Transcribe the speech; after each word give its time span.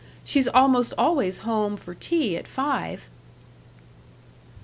She's 0.23 0.47
almost 0.47 0.95
always 0.97 1.43
home 1.45 1.77
for 1.77 1.93
tea 1.93 2.35
at 2.35 2.47
five." 2.47 3.07